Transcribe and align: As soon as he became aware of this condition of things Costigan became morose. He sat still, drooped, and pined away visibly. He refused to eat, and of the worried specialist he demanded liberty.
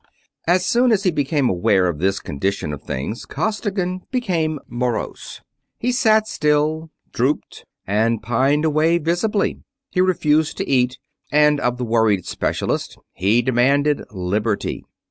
As 0.47 0.65
soon 0.65 0.91
as 0.91 1.03
he 1.03 1.11
became 1.11 1.47
aware 1.47 1.85
of 1.87 1.99
this 1.99 2.19
condition 2.19 2.73
of 2.73 2.81
things 2.81 3.23
Costigan 3.23 4.01
became 4.09 4.57
morose. 4.67 5.41
He 5.77 5.91
sat 5.91 6.27
still, 6.27 6.89
drooped, 7.11 7.65
and 7.85 8.19
pined 8.23 8.65
away 8.65 8.97
visibly. 8.97 9.59
He 9.91 10.01
refused 10.01 10.57
to 10.57 10.67
eat, 10.67 10.97
and 11.31 11.59
of 11.59 11.77
the 11.77 11.85
worried 11.85 12.25
specialist 12.25 12.97
he 13.13 13.43
demanded 13.43 14.01
liberty. 14.09 14.83